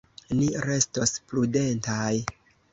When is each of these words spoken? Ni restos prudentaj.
Ni 0.37 0.47
restos 0.67 1.15
prudentaj. 1.33 2.11